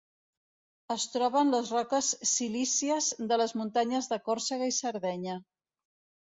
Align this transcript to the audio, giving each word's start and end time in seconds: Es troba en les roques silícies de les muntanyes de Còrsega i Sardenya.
Es 0.93 1.03
troba 1.15 1.43
en 1.45 1.51
les 1.55 1.69
roques 1.75 2.09
silícies 2.29 3.11
de 3.33 3.39
les 3.43 3.53
muntanyes 3.61 4.09
de 4.15 4.19
Còrsega 4.31 4.71
i 4.73 4.75
Sardenya. 4.81 5.37